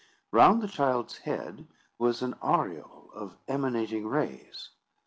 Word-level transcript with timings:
Round 0.31 0.63
the 0.63 0.67
child's 0.67 1.19
head 1.19 1.67
was 1.99 2.23
an 2.23 2.33
aureole 2.41 3.11
of 3.13 3.37
emanating 3.47 4.07
rays. 4.07 4.71